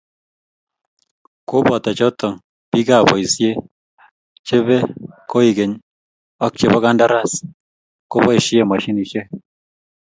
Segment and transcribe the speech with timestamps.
[1.49, 2.29] Koboto choto
[2.69, 3.49] biikab boisie
[4.45, 4.77] che be
[5.29, 5.81] koikenye
[6.45, 7.31] ak che bo kandaras
[8.11, 9.21] koboisie moshinishe.